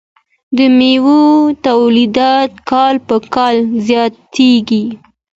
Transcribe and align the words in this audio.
د 0.57 0.59
میوو 0.77 1.21
تولیدات 1.65 2.51
کال 2.69 2.95
په 3.07 3.15
کال 3.33 3.55
زیاتیږي. 3.87 4.85